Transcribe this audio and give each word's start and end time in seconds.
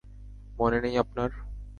মনে 0.59 0.77
নেই 0.83 0.95
আপনার? 0.97 1.29